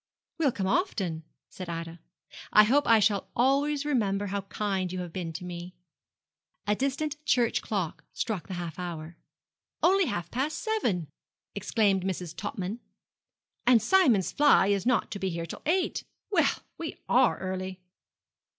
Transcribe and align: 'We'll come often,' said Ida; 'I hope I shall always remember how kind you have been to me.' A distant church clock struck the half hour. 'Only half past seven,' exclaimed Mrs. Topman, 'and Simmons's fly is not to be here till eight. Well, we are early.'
'We'll 0.39 0.51
come 0.53 0.65
often,' 0.65 1.25
said 1.47 1.69
Ida; 1.69 1.99
'I 2.53 2.63
hope 2.63 2.87
I 2.87 2.97
shall 2.99 3.27
always 3.35 3.85
remember 3.85 4.25
how 4.25 4.41
kind 4.41 4.91
you 4.91 4.97
have 5.01 5.13
been 5.13 5.31
to 5.33 5.45
me.' 5.45 5.75
A 6.65 6.73
distant 6.75 7.23
church 7.23 7.61
clock 7.61 8.03
struck 8.11 8.47
the 8.47 8.55
half 8.55 8.79
hour. 8.79 9.15
'Only 9.83 10.05
half 10.05 10.31
past 10.31 10.57
seven,' 10.57 11.07
exclaimed 11.53 12.01
Mrs. 12.01 12.35
Topman, 12.35 12.79
'and 13.67 13.79
Simmons's 13.79 14.31
fly 14.31 14.69
is 14.69 14.87
not 14.87 15.11
to 15.11 15.19
be 15.19 15.29
here 15.29 15.45
till 15.45 15.61
eight. 15.67 16.03
Well, 16.31 16.49
we 16.79 16.97
are 17.07 17.37
early.' 17.37 17.79